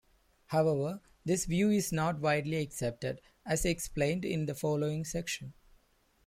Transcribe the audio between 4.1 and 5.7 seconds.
in the following section.